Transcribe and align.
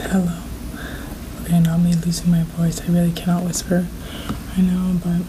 Hello. 0.00 0.32
Okay, 1.42 1.58
now 1.58 1.76
me 1.76 1.92
losing 1.92 2.30
my 2.30 2.44
voice. 2.44 2.80
I 2.80 2.92
really 2.92 3.10
cannot 3.10 3.42
whisper 3.42 3.84
right 4.28 4.58
now, 4.64 4.94
but 5.02 5.22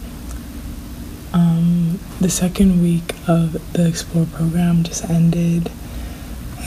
um, 1.36 1.98
the 2.20 2.30
second 2.30 2.80
week 2.80 3.14
of 3.26 3.52
the 3.72 3.88
Explore 3.88 4.26
program 4.26 4.84
just 4.84 5.10
ended, 5.10 5.72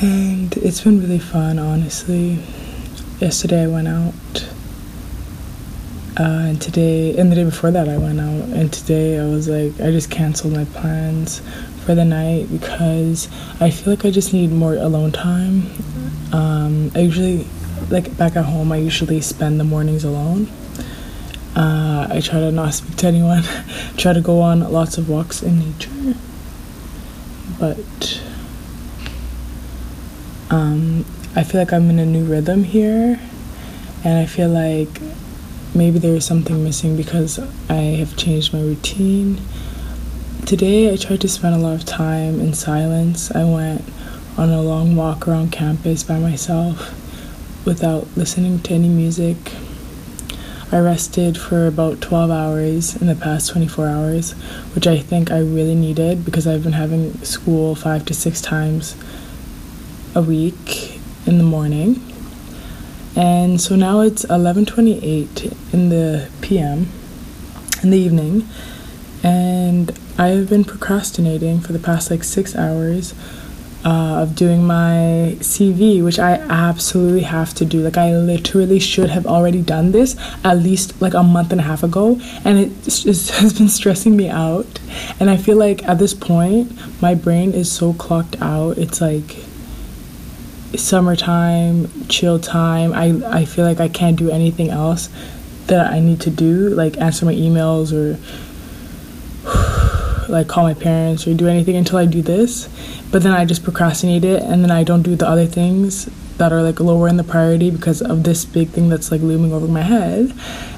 and 0.01 0.55
it's 0.57 0.81
been 0.81 0.99
really 0.99 1.17
fun, 1.17 1.57
honestly. 1.57 2.39
Yesterday 3.19 3.63
I 3.63 3.67
went 3.67 3.87
out, 3.87 4.13
uh, 6.19 6.47
and 6.49 6.61
today, 6.61 7.17
and 7.17 7.31
the 7.31 7.35
day 7.35 7.45
before 7.45 7.71
that 7.71 7.87
I 7.87 7.97
went 7.97 8.19
out, 8.19 8.49
and 8.49 8.71
today 8.71 9.17
I 9.17 9.25
was 9.25 9.47
like, 9.47 9.79
I 9.79 9.91
just 9.91 10.11
canceled 10.11 10.53
my 10.53 10.65
plans 10.65 11.39
for 11.85 11.95
the 11.95 12.05
night 12.05 12.51
because 12.51 13.29
I 13.61 13.69
feel 13.69 13.93
like 13.93 14.03
I 14.03 14.11
just 14.11 14.33
need 14.33 14.51
more 14.51 14.75
alone 14.75 15.13
time. 15.13 15.71
Um, 16.33 16.91
I 16.95 16.99
usually 16.99 17.47
like 17.89 18.15
back 18.17 18.35
at 18.35 18.45
home, 18.45 18.71
I 18.71 18.77
usually 18.77 19.21
spend 19.21 19.59
the 19.59 19.63
mornings 19.63 20.03
alone. 20.03 20.47
Uh, 21.55 22.07
I 22.09 22.19
try 22.19 22.39
to 22.39 22.51
not 22.51 22.73
speak 22.73 22.97
to 22.97 23.07
anyone, 23.07 23.43
try 23.97 24.13
to 24.13 24.21
go 24.21 24.41
on 24.41 24.59
lots 24.71 24.97
of 24.97 25.09
walks 25.09 25.43
in 25.43 25.59
nature. 25.59 26.15
But 27.59 28.21
um, 30.49 31.05
I 31.35 31.43
feel 31.43 31.61
like 31.61 31.71
I'm 31.71 31.89
in 31.89 31.99
a 31.99 32.05
new 32.05 32.25
rhythm 32.25 32.63
here, 32.63 33.19
and 34.03 34.17
I 34.17 34.25
feel 34.25 34.49
like 34.49 35.01
maybe 35.75 35.99
there 35.99 36.15
is 36.15 36.25
something 36.25 36.63
missing 36.63 36.97
because 36.97 37.39
I 37.69 37.97
have 38.01 38.17
changed 38.17 38.53
my 38.53 38.61
routine. 38.61 39.39
Today, 40.45 40.91
I 40.91 40.97
tried 40.97 41.21
to 41.21 41.29
spend 41.29 41.55
a 41.55 41.59
lot 41.59 41.75
of 41.75 41.85
time 41.85 42.39
in 42.39 42.53
silence. 42.53 43.31
I 43.31 43.43
went 43.45 43.83
on 44.37 44.49
a 44.49 44.61
long 44.61 44.95
walk 44.95 45.27
around 45.27 45.51
campus 45.51 46.03
by 46.03 46.17
myself 46.17 46.99
without 47.65 48.07
listening 48.15 48.59
to 48.59 48.73
any 48.73 48.89
music. 48.89 49.37
I 50.71 50.79
rested 50.79 51.37
for 51.37 51.67
about 51.67 52.01
12 52.01 52.31
hours 52.31 52.95
in 52.99 53.07
the 53.07 53.15
past 53.15 53.51
24 53.51 53.87
hours, 53.87 54.31
which 54.73 54.87
I 54.87 54.97
think 54.97 55.29
I 55.29 55.37
really 55.37 55.75
needed 55.75 56.25
because 56.25 56.47
I've 56.47 56.63
been 56.63 56.73
having 56.73 57.13
school 57.23 57.75
five 57.75 58.05
to 58.05 58.13
six 58.13 58.41
times 58.41 58.95
a 60.15 60.21
week 60.21 60.99
in 61.25 61.37
the 61.37 61.43
morning. 61.43 62.01
And 63.15 63.61
so 63.61 63.75
now 63.75 64.01
it's 64.01 64.25
11:28 64.25 65.73
in 65.73 65.89
the 65.89 66.27
p.m. 66.41 66.89
in 67.83 67.91
the 67.91 67.97
evening, 67.99 68.49
and 69.21 69.91
I've 70.17 70.49
been 70.49 70.63
procrastinating 70.63 71.59
for 71.59 71.73
the 71.73 71.79
past 71.79 72.09
like 72.09 72.23
6 72.23 72.55
hours 72.55 73.13
uh, 73.85 74.21
of 74.23 74.35
doing 74.35 74.65
my 74.65 75.35
CV, 75.39 76.03
which 76.03 76.19
I 76.19 76.33
absolutely 76.49 77.23
have 77.23 77.53
to 77.55 77.65
do. 77.65 77.81
Like, 77.81 77.97
I 77.97 78.15
literally 78.15 78.79
should 78.79 79.09
have 79.09 79.25
already 79.25 79.61
done 79.61 79.91
this 79.91 80.15
at 80.43 80.57
least 80.57 81.01
like 81.01 81.13
a 81.13 81.23
month 81.23 81.51
and 81.51 81.59
a 81.59 81.63
half 81.63 81.83
ago, 81.83 82.19
and 82.45 82.57
it 82.59 82.71
just 82.83 83.31
has 83.31 83.53
been 83.53 83.69
stressing 83.69 84.15
me 84.15 84.29
out. 84.29 84.79
And 85.19 85.29
I 85.29 85.37
feel 85.37 85.57
like 85.57 85.83
at 85.83 85.99
this 85.99 86.13
point, 86.13 86.71
my 87.01 87.15
brain 87.15 87.51
is 87.53 87.71
so 87.71 87.93
clocked 87.93 88.41
out. 88.41 88.77
It's 88.77 89.01
like 89.01 89.37
summertime, 90.75 92.07
chill 92.07 92.39
time. 92.39 92.93
I, 92.93 93.39
I 93.39 93.45
feel 93.45 93.65
like 93.65 93.79
I 93.79 93.89
can't 93.89 94.17
do 94.17 94.29
anything 94.29 94.69
else 94.69 95.09
that 95.67 95.91
I 95.91 95.99
need 95.99 96.21
to 96.21 96.29
do, 96.29 96.69
like 96.69 96.97
answer 96.97 97.25
my 97.25 97.33
emails 97.33 97.93
or 97.93 98.19
like 100.33 100.47
call 100.47 100.63
my 100.63 100.73
parents 100.73 101.27
or 101.27 101.33
do 101.33 101.47
anything 101.47 101.75
until 101.75 101.97
I 101.97 102.05
do 102.05 102.21
this. 102.21 102.67
But 103.11 103.23
then 103.23 103.31
I 103.31 103.45
just 103.45 103.63
procrastinate 103.63 104.25
it 104.25 104.41
and 104.43 104.63
then 104.63 104.71
I 104.71 104.83
don't 104.83 105.03
do 105.03 105.15
the 105.15 105.27
other 105.27 105.45
things 105.45 106.09
that 106.37 106.51
are 106.51 106.61
like 106.61 106.79
lower 106.79 107.07
in 107.07 107.17
the 107.17 107.23
priority 107.23 107.69
because 107.69 108.01
of 108.01 108.23
this 108.23 108.43
big 108.43 108.69
thing 108.69 108.89
that's 108.89 109.11
like 109.11 109.21
looming 109.21 109.53
over 109.53 109.67
my 109.67 109.81
head. 109.81 110.33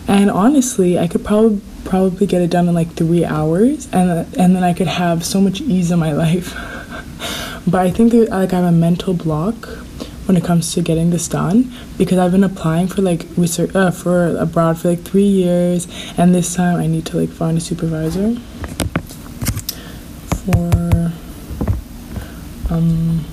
And 0.07 0.29
honestly, 0.29 0.99
I 0.99 1.07
could 1.07 1.23
probably 1.23 1.61
probably 1.85 2.25
get 2.25 2.41
it 2.41 2.49
done 2.49 2.67
in 2.67 2.73
like 2.73 2.91
3 2.93 3.23
hours 3.25 3.87
and 3.93 4.09
and 4.35 4.55
then 4.55 4.63
I 4.63 4.73
could 4.73 4.87
have 4.87 5.23
so 5.23 5.39
much 5.39 5.61
ease 5.61 5.91
in 5.91 5.99
my 5.99 6.11
life. 6.11 6.53
but 7.67 7.81
I 7.81 7.91
think 7.91 8.11
that, 8.11 8.29
like 8.29 8.53
I 8.53 8.57
have 8.57 8.65
a 8.65 8.71
mental 8.71 9.13
block 9.13 9.67
when 10.25 10.35
it 10.35 10.43
comes 10.43 10.73
to 10.73 10.81
getting 10.81 11.11
this 11.11 11.27
done 11.27 11.71
because 11.97 12.17
I've 12.17 12.31
been 12.31 12.43
applying 12.43 12.87
for 12.87 13.01
like 13.01 13.25
research 13.37 13.75
uh, 13.75 13.91
for 13.91 14.35
abroad 14.37 14.79
for 14.79 14.89
like 14.89 15.03
3 15.03 15.23
years 15.23 15.87
and 16.17 16.33
this 16.33 16.55
time 16.55 16.77
I 16.79 16.87
need 16.87 17.05
to 17.07 17.17
like 17.17 17.29
find 17.29 17.57
a 17.57 17.61
supervisor 17.61 18.35
for 20.45 21.11
um 22.69 23.25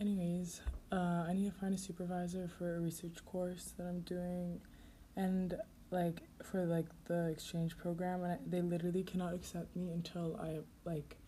anyways 0.00 0.62
uh, 0.92 1.26
i 1.28 1.34
need 1.34 1.44
to 1.44 1.60
find 1.60 1.74
a 1.74 1.78
supervisor 1.78 2.48
for 2.56 2.76
a 2.76 2.80
research 2.80 3.22
course 3.26 3.74
that 3.76 3.84
i'm 3.84 4.00
doing 4.00 4.58
and 5.16 5.56
like 5.90 6.22
for 6.42 6.64
like 6.64 6.86
the 7.04 7.28
exchange 7.28 7.76
program 7.76 8.22
and 8.22 8.32
I, 8.32 8.38
they 8.46 8.62
literally 8.62 9.02
cannot 9.02 9.34
accept 9.34 9.76
me 9.76 9.90
until 9.90 10.40
i 10.40 10.60
like 10.88 11.18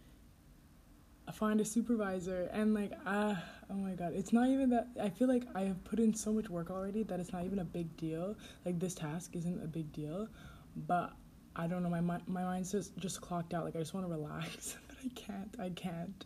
find 1.34 1.60
a 1.60 1.66
supervisor 1.66 2.48
and 2.54 2.72
like 2.72 2.92
ah 3.04 3.32
uh, 3.32 3.36
oh 3.72 3.74
my 3.74 3.92
god 3.92 4.14
it's 4.14 4.32
not 4.32 4.48
even 4.48 4.70
that 4.70 4.88
i 5.02 5.10
feel 5.10 5.28
like 5.28 5.44
i 5.54 5.64
have 5.64 5.84
put 5.84 5.98
in 5.98 6.14
so 6.14 6.32
much 6.32 6.48
work 6.48 6.70
already 6.70 7.02
that 7.02 7.20
it's 7.20 7.30
not 7.30 7.44
even 7.44 7.58
a 7.58 7.64
big 7.64 7.94
deal. 7.98 8.36
Like 8.64 8.78
this 8.80 8.94
task 8.94 9.36
isn't 9.36 9.62
a 9.62 9.66
big 9.66 9.92
deal 9.92 10.28
but 10.74 11.12
I 11.58 11.66
don't 11.66 11.82
know. 11.82 11.90
My 11.90 12.00
my 12.00 12.20
mind's 12.28 12.70
just 12.70 12.96
just 12.98 13.20
clocked 13.20 13.52
out. 13.52 13.64
Like 13.64 13.74
I 13.74 13.80
just 13.80 13.92
want 13.92 14.06
to 14.06 14.10
relax, 14.12 14.76
but 14.86 14.96
I 15.04 15.08
can't. 15.14 15.56
I 15.58 15.70
can't. 15.70 16.24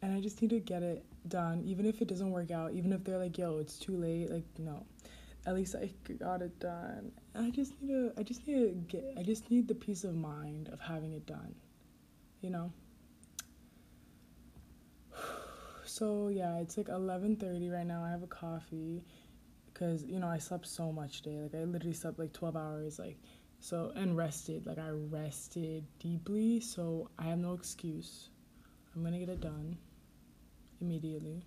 And 0.00 0.14
I 0.14 0.20
just 0.20 0.40
need 0.40 0.50
to 0.50 0.60
get 0.60 0.84
it 0.84 1.04
done, 1.28 1.64
even 1.66 1.86
if 1.86 2.00
it 2.00 2.06
doesn't 2.06 2.30
work 2.30 2.52
out. 2.52 2.72
Even 2.72 2.92
if 2.92 3.02
they're 3.02 3.18
like, 3.18 3.36
"Yo, 3.36 3.58
it's 3.58 3.78
too 3.78 3.96
late." 3.96 4.30
Like 4.30 4.44
no, 4.58 4.86
at 5.44 5.56
least 5.56 5.74
I 5.74 5.90
got 6.20 6.40
it 6.40 6.56
done. 6.60 7.10
I 7.34 7.50
just 7.50 7.72
need 7.82 7.94
to. 7.94 8.12
I 8.16 8.22
just 8.22 8.46
need 8.46 8.54
to 8.54 8.96
get. 8.96 9.04
I 9.18 9.24
just 9.24 9.50
need 9.50 9.66
the 9.66 9.74
peace 9.74 10.04
of 10.04 10.14
mind 10.14 10.68
of 10.72 10.78
having 10.80 11.12
it 11.12 11.26
done. 11.26 11.54
You 12.40 12.50
know. 12.50 12.72
So 15.88 16.28
yeah, 16.28 16.58
it's 16.58 16.76
like 16.76 16.88
11:30 16.88 17.72
right 17.72 17.86
now. 17.86 18.02
I 18.02 18.10
have 18.10 18.24
a 18.24 18.26
coffee 18.26 19.04
because 19.72 20.02
you 20.02 20.18
know 20.18 20.26
I 20.26 20.38
slept 20.38 20.66
so 20.66 20.90
much 20.90 21.22
today. 21.22 21.38
Like 21.40 21.54
I 21.54 21.62
literally 21.62 21.94
slept 21.94 22.18
like 22.18 22.32
12 22.32 22.56
hours. 22.56 22.98
Like 22.98 23.16
so, 23.66 23.90
and 23.96 24.16
rested. 24.16 24.64
Like, 24.64 24.78
I 24.78 24.90
rested 24.90 25.84
deeply, 25.98 26.60
so 26.60 27.10
I 27.18 27.24
have 27.24 27.38
no 27.38 27.52
excuse. 27.52 28.28
I'm 28.94 29.02
gonna 29.02 29.18
get 29.18 29.28
it 29.28 29.40
done 29.40 29.76
immediately. 30.80 31.42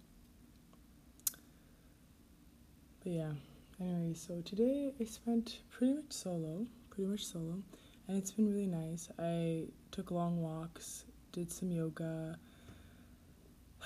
But 3.02 3.14
yeah, 3.14 3.32
anyway, 3.80 4.14
so 4.16 4.42
today 4.42 4.94
I 5.00 5.06
spent 5.06 5.60
pretty 5.72 5.94
much 5.94 6.12
solo, 6.12 6.66
pretty 6.90 7.10
much 7.10 7.26
solo, 7.26 7.64
and 8.10 8.18
it's 8.18 8.32
been 8.32 8.50
really 8.50 8.68
nice. 8.68 9.08
I 9.18 9.68
took 9.92 10.12
long 10.12 10.42
walks, 10.42 11.06
did 11.32 11.50
some 11.50 11.72
yoga, 11.72 12.38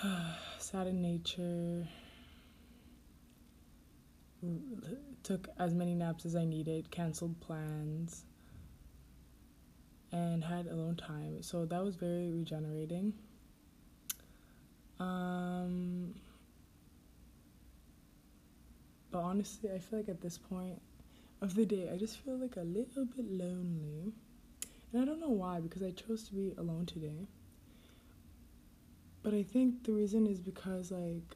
sat 0.57 0.87
in 0.87 1.03
nature, 1.03 1.87
took 5.23 5.47
as 5.57 5.73
many 5.73 5.95
naps 5.95 6.25
as 6.25 6.35
I 6.35 6.45
needed, 6.45 6.91
canceled 6.91 7.39
plans, 7.39 8.23
and 10.11 10.43
had 10.43 10.67
alone 10.67 10.95
time. 10.95 11.41
So 11.41 11.65
that 11.65 11.83
was 11.83 11.95
very 11.95 12.31
regenerating. 12.31 13.13
Um, 14.99 16.13
but 19.11 19.19
honestly, 19.19 19.71
I 19.71 19.79
feel 19.79 19.99
like 19.99 20.09
at 20.09 20.21
this 20.21 20.37
point 20.37 20.81
of 21.41 21.55
the 21.55 21.65
day, 21.65 21.89
I 21.91 21.97
just 21.97 22.19
feel 22.19 22.37
like 22.37 22.55
a 22.57 22.61
little 22.61 23.05
bit 23.05 23.29
lonely. 23.29 24.13
And 24.91 25.01
I 25.01 25.05
don't 25.05 25.19
know 25.19 25.29
why, 25.29 25.59
because 25.59 25.81
I 25.81 25.91
chose 25.91 26.23
to 26.29 26.33
be 26.33 26.53
alone 26.57 26.85
today. 26.85 27.27
But 29.23 29.33
I 29.33 29.43
think 29.43 29.83
the 29.83 29.93
reason 29.93 30.27
is 30.27 30.39
because, 30.39 30.91
like, 30.91 31.35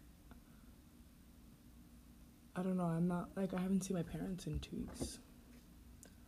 I 2.57 2.63
don't 2.63 2.75
know. 2.75 2.85
I'm 2.85 3.07
not 3.07 3.29
like 3.35 3.53
I 3.53 3.61
haven't 3.61 3.83
seen 3.83 3.95
my 3.95 4.03
parents 4.03 4.47
in 4.47 4.59
two 4.59 4.77
weeks. 4.77 5.19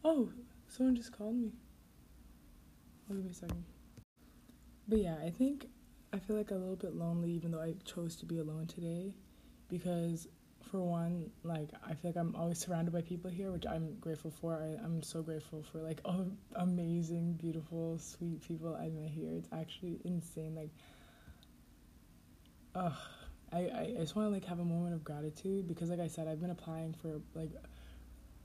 Oh, 0.06 0.30
someone 0.68 0.96
just 0.96 1.18
called 1.18 1.36
me. 1.36 1.52
Oh, 3.10 3.16
give 3.16 3.26
me 3.26 3.31
a 3.31 3.34
second. 3.34 3.64
But 4.88 5.00
yeah, 5.00 5.16
I 5.26 5.31
think 5.31 5.66
I 6.14 6.20
feel 6.20 6.36
like 6.36 6.52
a 6.52 6.56
little 6.56 6.76
bit 6.76 6.94
lonely, 6.94 7.31
even 7.31 7.50
though 7.50 7.62
I 7.62 7.74
chose 7.84 8.16
to 8.18 8.28
be 8.28 8.38
alone 8.38 8.68
today, 8.68 9.12
because 9.70 10.28
for 10.70 10.81
one, 10.81 11.31
like 11.42 11.72
I 11.84 11.96
feel 11.96 12.12
like 12.12 12.18
I'm 12.18 12.36
always 12.36 12.60
surrounded 12.66 12.94
by 12.94 13.02
people 13.02 13.31
here, 13.31 13.52
which 13.52 13.66
I'm 13.66 13.96
grateful 14.00 14.30
for. 14.30 14.54
I, 14.54 14.84
I'm 14.86 15.02
so 15.02 15.24
grateful 15.24 15.64
for 15.72 15.80
like 15.80 16.00
all 16.06 16.28
amazing, 16.58 17.34
beautiful, 17.42 17.98
sweet 17.98 18.40
people 18.48 18.76
I 18.76 18.90
met 18.90 19.10
here. 19.10 19.31
It's 19.31 19.50
actually 19.52 20.00
insane. 20.06 20.54
Like, 20.54 20.70
ugh 22.76 22.94
I, 23.51 23.57
I 23.57 23.96
just 23.98 24.16
want 24.16 24.28
to 24.28 24.34
like 24.34 24.46
have 24.46 24.60
a 24.60 24.66
moment 24.66 24.94
of 24.94 25.04
gratitude 25.04 25.68
because 25.68 25.90
like 25.90 26.00
I 26.00 26.07
said 26.07 26.28
I've 26.28 26.42
been 26.42 26.51
applying 26.51 26.94
for 26.94 27.22
like 27.34 27.51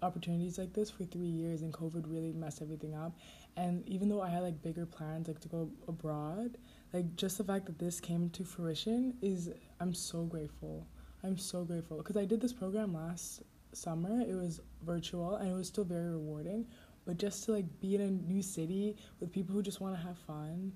opportunities 0.02 0.58
like 0.58 0.72
this 0.72 0.90
for 0.90 1.04
three 1.04 1.26
years 1.26 1.62
and 1.62 1.72
COVID 1.72 2.04
really 2.06 2.32
messed 2.32 2.60
everything 2.62 2.94
up 2.94 3.12
and 3.56 3.86
even 3.88 4.08
though 4.08 4.20
I 4.20 4.28
had 4.28 4.42
like 4.42 4.62
bigger 4.62 4.86
plans 4.86 5.28
like 5.28 5.40
to 5.40 5.48
go 5.48 5.70
abroad 5.88 6.58
like 6.94 7.16
just 7.16 7.38
the 7.38 7.44
fact 7.44 7.66
that 7.66 7.78
this 7.78 8.00
came 8.00 8.30
to 8.30 8.44
fruition 8.44 9.14
is 9.20 9.50
I'm 9.80 9.92
so 9.92 10.22
grateful. 10.22 10.86
I'm 11.24 11.36
so 11.36 11.64
grateful 11.64 11.96
because 11.96 12.16
I 12.16 12.24
did 12.24 12.40
this 12.40 12.52
program 12.52 12.94
last 12.94 13.42
summer. 13.72 14.20
It 14.20 14.34
was 14.34 14.60
virtual 14.86 15.34
and 15.34 15.50
it 15.50 15.54
was 15.54 15.66
still 15.66 15.82
very 15.82 16.10
rewarding, 16.10 16.66
but 17.04 17.18
just 17.18 17.42
to 17.44 17.52
like 17.52 17.64
be 17.80 17.96
in 17.96 18.00
a 18.00 18.10
new 18.10 18.42
city 18.42 18.96
with 19.18 19.32
people 19.32 19.56
who 19.56 19.62
just 19.62 19.80
want 19.80 19.96
to 19.96 20.00
have 20.00 20.16
fun 20.18 20.72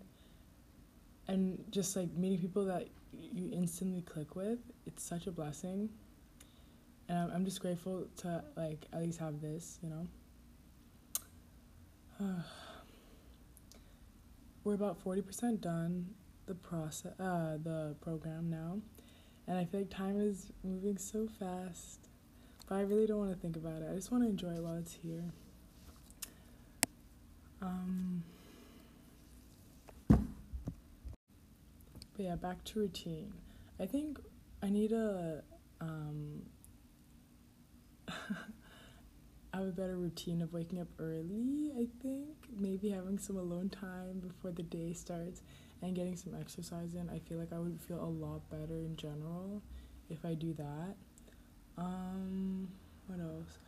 and 1.28 1.62
just 1.70 1.94
like 1.96 2.12
meeting 2.14 2.38
people 2.38 2.64
that 2.64 2.88
you 3.12 3.50
instantly 3.52 4.02
click 4.02 4.34
with, 4.34 4.58
it's 4.86 5.02
such 5.02 5.26
a 5.26 5.30
blessing. 5.30 5.88
And 7.08 7.32
I'm 7.32 7.44
just 7.44 7.60
grateful 7.60 8.06
to 8.19 8.42
like 8.56 8.86
at 8.92 9.00
least 9.00 9.19
have 9.20 9.40
this, 9.40 9.78
you 9.82 9.90
know. 9.90 10.06
we're 14.64 14.75
about 14.75 15.02
40% 15.02 15.60
done 15.60 16.14
the 16.46 16.54
process 16.54 17.12
uh, 17.20 17.58
the 17.62 17.94
program 18.00 18.50
now 18.50 18.78
and 19.46 19.58
i 19.58 19.64
feel 19.64 19.81
like 19.81 19.90
time 19.90 20.19
is 20.19 20.50
moving 20.64 20.96
so 20.96 21.28
fast 21.38 22.08
but 22.66 22.76
i 22.76 22.81
really 22.81 23.06
don't 23.06 23.19
want 23.19 23.31
to 23.31 23.38
think 23.38 23.56
about 23.56 23.82
it 23.82 23.88
i 23.90 23.94
just 23.94 24.10
want 24.10 24.24
to 24.24 24.28
enjoy 24.28 24.48
it 24.48 24.62
while 24.62 24.76
it's 24.76 24.94
here 24.94 25.24
um 27.60 28.22
yeah 32.19 32.35
back 32.35 32.62
to 32.65 32.81
routine 32.81 33.32
i 33.81 33.87
think 33.87 34.19
i 34.62 34.69
need 34.69 34.93
a 34.93 35.43
um 35.81 36.43
have 39.59 39.69
a 39.69 39.73
better 39.73 39.97
routine 39.97 40.41
of 40.41 40.53
waking 40.53 40.81
up 40.81 40.88
early, 40.99 41.73
I 41.76 41.87
think. 42.03 42.29
Maybe 42.56 42.91
having 42.91 43.19
some 43.19 43.37
alone 43.37 43.69
time 43.69 44.20
before 44.26 44.53
the 44.53 44.62
day 44.62 44.93
starts 44.93 45.43
and 45.82 45.94
getting 45.94 46.17
some 46.17 46.35
exercise 46.38 46.94
in. 46.94 47.11
I 47.11 47.19
feel 47.19 47.38
like 47.38 47.53
I 47.53 47.59
would 47.59 47.81
feel 47.81 48.00
a 48.00 48.06
lot 48.06 48.49
better 48.50 48.79
in 48.79 48.97
general 48.97 49.62
if 50.09 50.25
I 50.25 50.35
do 50.35 50.55
that. 50.55 50.94
Um, 51.76 52.69
what 53.06 53.20
else? 53.20 53.59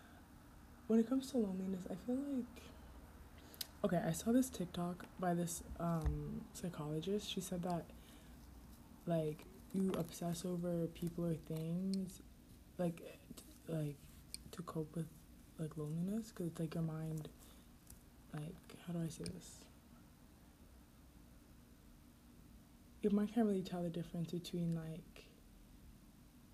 When 0.87 0.99
it 0.99 1.09
comes 1.09 1.31
to 1.33 1.39
loneliness, 1.39 1.85
I 1.91 1.95
feel 2.07 2.17
like 2.17 2.63
okay, 3.85 4.01
I 4.07 4.13
saw 4.13 4.33
this 4.33 4.51
TikTok 4.51 5.07
by 5.19 5.35
this 5.35 5.63
um 5.79 6.43
psychologist. 6.53 7.31
She 7.31 7.41
said 7.41 7.63
that 7.63 7.85
like 9.07 9.45
you 9.73 9.93
obsess 9.99 10.45
over 10.45 10.87
people 10.89 11.27
or 11.27 11.35
things 11.35 12.23
like 12.79 13.01
like 13.69 13.97
to 14.53 14.63
cope 14.63 14.95
with 14.97 15.07
like 15.59 15.77
loneliness? 15.77 16.29
Because 16.29 16.47
it's 16.49 16.61
like 16.61 16.75
your 16.75 16.85
mind 16.85 17.29
like 18.33 18.77
how 18.87 18.93
do 18.93 19.01
i 19.05 19.09
say 19.09 19.25
this? 19.25 19.59
Your 23.03 23.13
mind 23.13 23.33
can't 23.35 23.47
really 23.47 23.63
tell 23.63 23.83
the 23.83 23.89
difference 23.91 24.31
between 24.31 24.75
like 24.75 25.25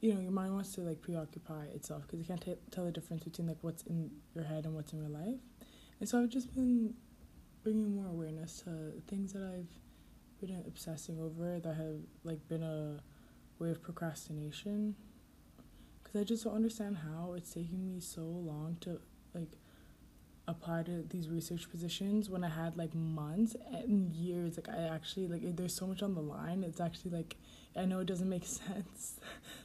you 0.01 0.15
know 0.15 0.21
your 0.21 0.31
mind 0.31 0.53
wants 0.55 0.73
to 0.75 0.83
like 0.83 1.01
preoccupy 1.01 1.65
itself 1.75 2.03
because 2.03 2.21
it 2.21 2.27
can't 2.27 2.41
t- 2.41 2.55
tell 2.71 2.85
the 2.85 2.93
difference 2.93 3.25
between 3.25 3.49
like 3.49 3.59
what's 3.63 3.83
in 3.85 4.11
your 4.35 4.45
head 4.45 4.65
and 4.65 4.75
what's 4.75 4.93
in 4.93 5.01
real 5.01 5.11
life. 5.11 5.41
And 6.01 6.09
so 6.09 6.23
i've 6.23 6.29
just 6.29 6.55
been 6.55 6.95
bringing 7.65 7.97
more 7.97 8.07
awareness 8.07 8.61
to 8.63 8.93
things 9.09 9.33
that 9.33 9.43
i've 9.43 9.73
obsessing 10.67 11.19
over 11.21 11.55
it 11.55 11.63
that 11.65 11.75
have 11.77 12.01
like 12.25 12.47
been 12.49 12.63
a 12.63 13.01
way 13.59 13.71
of 13.71 13.83
procrastination 13.83 14.95
because 16.03 16.21
I 16.21 16.25
just 16.25 16.45
don't 16.45 16.55
understand 16.55 16.99
how 16.99 17.35
it's 17.37 17.53
taking 17.53 17.87
me 17.87 18.01
so 18.01 18.23
long 18.23 18.77
to 18.83 19.01
like 19.35 19.57
apply 20.49 20.83
to 20.85 21.05
these 21.11 21.29
research 21.29 21.69
positions 21.71 22.31
when 22.31 22.45
I 22.45 22.49
had 22.49 22.77
like 22.77 22.95
months 22.95 23.57
and 23.73 24.13
years. 24.13 24.57
Like 24.57 24.69
I 24.69 24.83
actually 24.83 25.27
like 25.27 25.57
there's 25.57 25.75
so 25.75 25.87
much 25.87 26.03
on 26.03 26.15
the 26.15 26.23
line. 26.23 26.63
It's 26.63 26.81
actually 26.81 27.11
like 27.11 27.37
I 27.77 27.85
know 27.85 28.01
it 28.01 28.07
doesn't 28.07 28.29
make 28.29 28.45
sense 28.47 29.21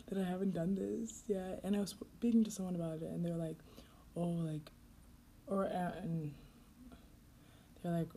that 0.07 0.18
I 0.18 0.24
haven't 0.24 0.54
done 0.54 0.75
this. 0.75 1.24
yet 1.28 1.62
and 1.63 1.75
I 1.75 1.80
was 1.80 1.95
speaking 2.18 2.44
to 2.44 2.51
someone 2.51 2.75
about 2.75 3.01
it, 3.01 3.10
and 3.12 3.24
they're 3.24 3.36
like, 3.36 3.57
"Oh, 4.16 4.22
like," 4.22 4.72
or 5.48 5.66
uh, 5.66 5.92
and 6.01 6.33
they're 7.81 7.94
like, 7.94 8.10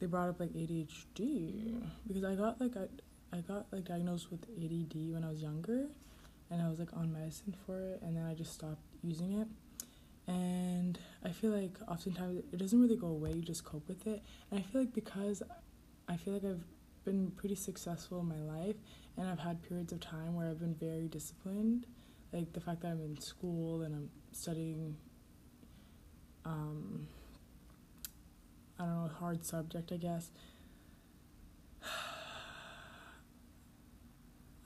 they 0.00 0.06
brought 0.06 0.28
up 0.28 0.40
like 0.40 0.50
ADHD 0.50 1.82
because 2.06 2.24
I 2.24 2.34
got 2.34 2.60
like 2.60 2.76
I 2.76 3.36
I 3.36 3.40
got 3.40 3.66
like 3.70 3.84
diagnosed 3.84 4.30
with 4.30 4.44
ADD 4.44 5.12
when 5.12 5.22
I 5.24 5.28
was 5.28 5.40
younger 5.40 5.86
and 6.50 6.60
I 6.60 6.68
was 6.68 6.78
like 6.78 6.92
on 6.94 7.12
medicine 7.12 7.54
for 7.64 7.78
it, 7.80 8.02
and 8.02 8.16
then 8.16 8.24
I 8.24 8.34
just 8.34 8.52
stopped 8.52 8.82
using 9.02 9.38
it. 9.38 9.46
And 10.26 10.98
I 11.24 11.30
feel 11.30 11.50
like 11.50 11.76
oftentimes 11.88 12.42
it 12.52 12.56
doesn't 12.56 12.80
really 12.80 12.96
go 12.96 13.08
away, 13.08 13.32
you 13.32 13.42
just 13.42 13.64
cope 13.64 13.86
with 13.88 14.06
it. 14.06 14.22
And 14.50 14.60
I 14.60 14.62
feel 14.62 14.82
like 14.82 14.92
because 14.92 15.42
I 16.08 16.16
feel 16.16 16.34
like 16.34 16.44
I've 16.44 16.64
been 17.04 17.30
pretty 17.36 17.54
successful 17.54 18.20
in 18.20 18.28
my 18.28 18.40
life, 18.40 18.76
and 19.16 19.28
I've 19.28 19.38
had 19.38 19.62
periods 19.62 19.92
of 19.92 20.00
time 20.00 20.34
where 20.34 20.48
I've 20.48 20.60
been 20.60 20.74
very 20.74 21.08
disciplined, 21.08 21.86
like 22.32 22.52
the 22.52 22.60
fact 22.60 22.82
that 22.82 22.88
I'm 22.88 23.00
in 23.00 23.20
school 23.20 23.82
and 23.82 23.94
I'm 23.94 24.10
studying. 24.32 24.96
Um, 26.44 27.06
I 28.80 28.84
don't 28.84 28.94
know, 28.94 29.10
hard 29.20 29.44
subject, 29.44 29.92
I 29.92 29.96
guess. 29.98 30.30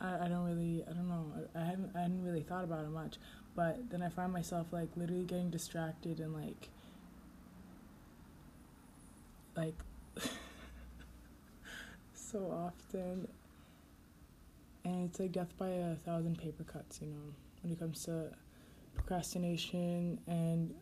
I, 0.01 0.27
I 0.27 0.29
don't 0.29 0.45
really 0.45 0.85
I 0.89 0.93
don't 0.93 1.09
know. 1.09 1.33
I, 1.55 1.61
I 1.61 1.65
haven't 1.65 1.91
I 1.97 2.03
hadn't 2.03 2.25
really 2.25 2.43
thought 2.43 2.63
about 2.63 2.85
it 2.85 2.91
much. 2.91 3.17
But 3.57 3.91
then 3.91 4.03
I 4.03 4.09
find 4.09 4.33
myself 4.33 4.69
like 4.73 4.89
literally 4.97 5.25
getting 5.25 5.51
distracted 5.51 6.21
and 6.21 6.33
like 6.33 6.69
like 9.57 9.75
so 12.15 12.39
often. 12.53 13.27
And 14.85 15.09
it's 15.09 15.19
like 15.19 15.33
death 15.33 15.53
by 15.59 15.71
a 15.71 15.97
thousand 15.97 16.39
paper 16.39 16.63
cuts 16.63 17.01
you 17.01 17.09
know 17.09 17.33
when 17.63 17.73
it 17.73 17.81
comes 17.81 18.05
to 18.05 18.31
procrastination 18.95 20.21
and 20.29 20.73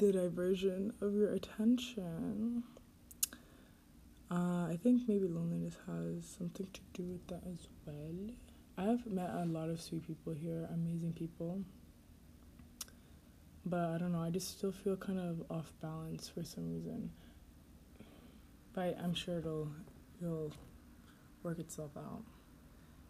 the 0.00 0.12
diversion 0.12 0.92
of 1.00 1.14
your 1.14 1.32
attention 1.32 2.64
uh, 4.30 4.68
I 4.70 4.78
think 4.80 5.02
maybe 5.08 5.26
loneliness 5.26 5.76
has 5.88 6.24
something 6.38 6.68
to 6.72 6.80
do 6.94 7.02
with 7.02 7.26
that 7.28 7.42
as 7.52 7.66
well. 7.84 8.30
I 8.78 8.84
have 8.84 9.04
met 9.04 9.28
a 9.34 9.44
lot 9.44 9.68
of 9.68 9.80
sweet 9.80 10.06
people 10.06 10.32
here, 10.32 10.68
amazing 10.72 11.14
people. 11.14 11.64
But 13.66 13.90
I 13.90 13.98
don't 13.98 14.12
know, 14.12 14.22
I 14.22 14.30
just 14.30 14.56
still 14.56 14.70
feel 14.70 14.96
kind 14.96 15.18
of 15.18 15.42
off 15.50 15.72
balance 15.82 16.28
for 16.28 16.44
some 16.44 16.68
reason. 16.68 17.10
But 18.72 18.96
I'm 19.02 19.14
sure 19.14 19.38
it'll 19.38 19.72
it'll 20.22 20.52
work 21.42 21.58
itself 21.58 21.90
out. 21.96 22.22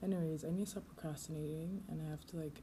Anyways, 0.02 0.46
I 0.46 0.50
need 0.50 0.64
to 0.64 0.70
stop 0.70 0.86
procrastinating 0.86 1.82
and 1.90 2.00
I 2.00 2.08
have 2.10 2.24
to 2.28 2.36
like 2.38 2.62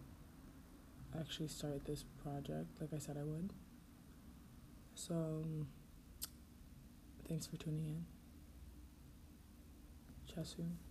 actually 1.17 1.47
start 1.47 1.85
this 1.85 2.03
project 2.23 2.81
like 2.81 2.89
I 2.93 2.97
said 2.97 3.17
I 3.17 3.23
would. 3.23 3.53
So 4.97 5.13
um, 5.13 5.67
thanks 7.29 7.45
for 7.45 7.55
tuning 7.55 7.85
in. 7.85 8.05
Chat 10.33 10.47
soon. 10.47 10.86